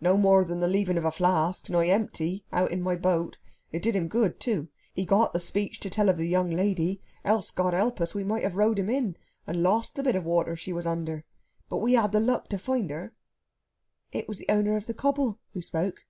"No 0.00 0.16
more 0.16 0.42
than 0.42 0.60
the 0.60 0.66
leaving 0.66 0.96
of 0.96 1.04
a 1.04 1.12
flask 1.12 1.68
nigh 1.68 1.88
empty 1.88 2.46
out 2.50 2.70
in 2.70 2.80
my 2.80 2.96
boat. 2.96 3.36
It 3.72 3.82
did 3.82 3.94
him 3.94 4.08
good, 4.08 4.40
too. 4.40 4.70
He 4.94 5.04
got 5.04 5.34
the 5.34 5.38
speech 5.38 5.80
to 5.80 5.90
tell 5.90 6.08
of 6.08 6.16
the 6.16 6.26
young 6.26 6.50
lady, 6.50 7.02
else 7.26 7.50
God 7.50 7.74
help 7.74 8.00
us! 8.00 8.14
we 8.14 8.24
might 8.24 8.42
have 8.42 8.56
rowed 8.56 8.78
him 8.78 8.88
in, 8.88 9.16
and 9.46 9.62
lost 9.62 9.96
the 9.96 10.02
bit 10.02 10.16
of 10.16 10.24
water 10.24 10.56
she 10.56 10.72
was 10.72 10.86
under. 10.86 11.26
But 11.68 11.80
we 11.82 11.92
had 11.92 12.12
the 12.12 12.20
luck 12.20 12.48
to 12.48 12.58
find 12.58 12.88
her." 12.88 13.12
It 14.12 14.26
was 14.26 14.38
the 14.38 14.48
owner 14.48 14.78
of 14.78 14.86
the 14.86 14.94
cobble 14.94 15.38
who 15.52 15.60
spoke. 15.60 16.06